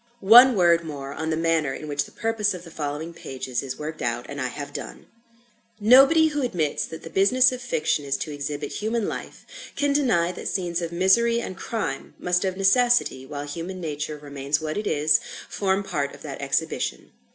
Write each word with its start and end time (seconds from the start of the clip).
One 0.19 0.55
word 0.55 0.83
more 0.83 1.13
on 1.13 1.29
the 1.29 1.37
manner 1.37 1.75
in 1.75 1.87
which 1.87 2.05
the 2.05 2.11
purpose 2.11 2.55
of 2.55 2.63
the 2.63 2.71
following 2.71 3.13
pages 3.13 3.61
is 3.61 3.77
worked 3.77 4.01
out 4.01 4.25
and 4.27 4.41
I 4.41 4.47
have 4.47 4.73
done. 4.73 5.05
Nobody 5.79 6.29
who 6.29 6.41
admits 6.41 6.85
that 6.87 7.03
the 7.03 7.09
business 7.11 7.51
of 7.51 7.61
fiction 7.61 8.03
is 8.03 8.17
to 8.17 8.31
exhibit 8.33 8.71
human 8.71 9.07
life, 9.07 9.45
can 9.75 9.93
deny 9.93 10.31
that 10.31 10.47
scenes 10.47 10.81
of 10.81 10.91
misery 10.91 11.39
and 11.39 11.55
crime 11.55 12.15
must 12.17 12.43
of 12.45 12.57
necessity, 12.57 13.27
while 13.27 13.45
human 13.45 13.79
nature 13.79 14.17
remains 14.17 14.59
what 14.59 14.75
it 14.75 14.87
is, 14.87 15.19
form 15.47 15.83
part 15.83 16.15
of 16.15 16.23
that 16.23 16.41
exhibition. 16.41 17.11